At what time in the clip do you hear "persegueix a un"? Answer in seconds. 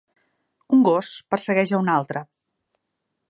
1.35-1.91